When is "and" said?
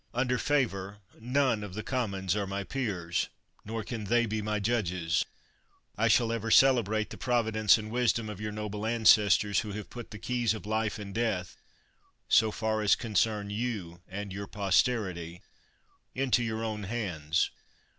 7.77-7.91, 10.97-11.13, 14.07-14.33